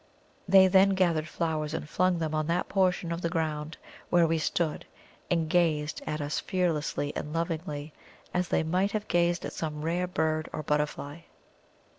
They 0.49 0.65
then 0.67 0.95
gathered 0.95 1.27
flowers 1.27 1.75
and 1.75 1.87
flung 1.87 2.17
them 2.17 2.33
on 2.33 2.47
that 2.47 2.67
portion 2.67 3.11
of 3.11 3.21
ground 3.29 3.77
where 4.09 4.25
we 4.25 4.39
stood, 4.39 4.83
and 5.29 5.47
gazed 5.47 6.01
at 6.07 6.19
us 6.19 6.39
fearlessly 6.39 7.13
and 7.15 7.31
lovingly, 7.31 7.93
as 8.33 8.47
they 8.47 8.63
might 8.63 8.93
have 8.93 9.07
gazed 9.07 9.45
at 9.45 9.53
some 9.53 9.83
rare 9.85 10.07
bird 10.07 10.49
or 10.51 10.63
butterfly. 10.63 11.19